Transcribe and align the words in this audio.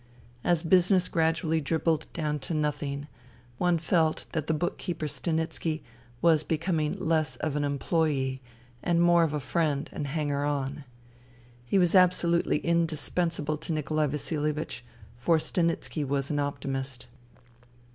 As 0.43 0.63
business 0.63 1.07
gradually 1.07 1.61
dribbled 1.61 2.11
down 2.11 2.39
to 2.39 2.55
nothing, 2.55 3.05
one 3.59 3.77
felt 3.77 4.25
that 4.31 4.47
the 4.47 4.53
book 4.55 4.79
keeper 4.79 5.05
Stanitski 5.05 5.83
was 6.23 6.43
becoming 6.43 6.93
less 6.93 7.35
of 7.35 7.55
an 7.55 7.63
employee 7.63 8.41
and 8.81 8.99
more 8.99 9.21
of 9.21 9.31
a 9.31 9.39
friend 9.39 9.91
and 9.93 10.07
hanger 10.07 10.43
on. 10.43 10.85
He 11.67 11.77
was 11.77 11.93
absolutely 11.93 12.57
in 12.65 12.87
dispensable 12.87 13.57
to 13.57 13.73
Nikolai 13.73 14.07
Vasilievich, 14.07 14.83
for 15.17 15.37
Stanitski 15.37 16.03
was 16.03 16.31
an 16.31 16.39
optimist. 16.39 17.05